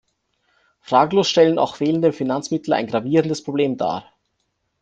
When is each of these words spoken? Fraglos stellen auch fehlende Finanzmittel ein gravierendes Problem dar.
Fraglos 0.79 1.29
stellen 1.29 1.59
auch 1.59 1.75
fehlende 1.75 2.11
Finanzmittel 2.11 2.73
ein 2.73 2.87
gravierendes 2.87 3.43
Problem 3.43 3.77
dar. 3.77 4.11